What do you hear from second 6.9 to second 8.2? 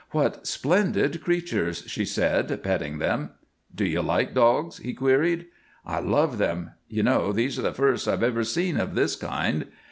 know, these are the first I